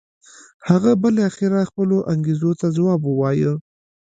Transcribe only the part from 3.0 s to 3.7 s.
و وایه.